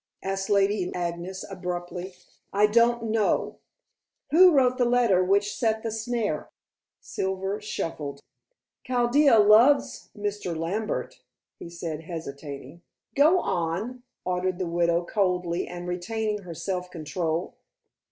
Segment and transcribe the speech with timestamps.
[0.23, 2.15] asked Lady Agnes abruptly.
[2.51, 3.59] "I don't know."
[4.31, 6.49] "Who wrote the letter which set the snare?"
[6.99, 8.19] Silver shuffled.
[8.83, 10.57] "Chaldea loves Mr.
[10.57, 11.21] Lambert,"
[11.59, 12.81] he said hesitating.
[13.13, 17.53] "Go on," ordered the widow coldly and retaining her self control.